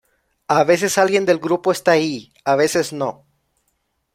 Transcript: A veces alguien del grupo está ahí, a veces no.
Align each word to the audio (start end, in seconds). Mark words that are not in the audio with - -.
A 0.49 0.63
veces 0.63 0.97
alguien 0.97 1.27
del 1.27 1.37
grupo 1.37 1.71
está 1.71 1.91
ahí, 1.91 2.33
a 2.43 2.55
veces 2.55 2.91
no. 2.91 3.27